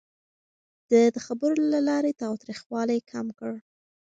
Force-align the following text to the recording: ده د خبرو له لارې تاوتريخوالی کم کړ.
ده 0.89 1.01
د 1.15 1.17
خبرو 1.25 1.55
له 1.73 1.79
لارې 1.89 2.19
تاوتريخوالی 2.21 2.99
کم 3.11 3.27
کړ. 3.39 3.53